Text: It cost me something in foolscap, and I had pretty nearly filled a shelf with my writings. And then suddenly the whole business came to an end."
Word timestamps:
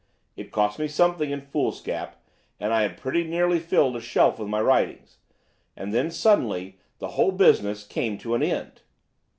It 0.35 0.51
cost 0.51 0.79
me 0.79 0.87
something 0.87 1.29
in 1.29 1.41
foolscap, 1.41 2.19
and 2.59 2.73
I 2.73 2.81
had 2.81 2.97
pretty 2.97 3.23
nearly 3.23 3.59
filled 3.59 3.95
a 3.95 4.01
shelf 4.01 4.39
with 4.39 4.47
my 4.47 4.59
writings. 4.59 5.19
And 5.75 5.93
then 5.93 6.09
suddenly 6.09 6.79
the 6.97 7.09
whole 7.09 7.31
business 7.31 7.85
came 7.85 8.17
to 8.17 8.33
an 8.33 8.41
end." 8.41 8.81